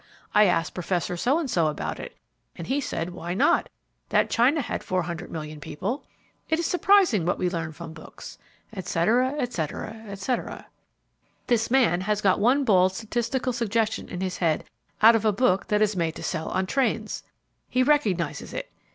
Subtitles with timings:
[0.33, 1.03] I asked Prof.
[1.03, 2.17] So and So about it
[2.55, 3.69] and he said why not:
[4.09, 6.03] that China had 400,000,000 people.
[6.49, 8.39] It is surprising what we learn from books,"
[8.75, 10.65] etc., etc., etc.
[11.45, 14.63] This man has got one bald statistical suggestion in his head
[15.03, 17.21] out of a book that is made to sell on trains.
[17.69, 18.71] He recognizes it.